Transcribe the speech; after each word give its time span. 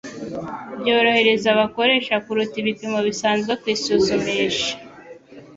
byorohereza 0.79 1.47
abakoresha 1.55 2.13
kuruta 2.25 2.55
ibipimo 2.61 2.99
bisanzwe 3.07 3.45
byo 3.49 3.55
kwisuzumisha 3.61 4.73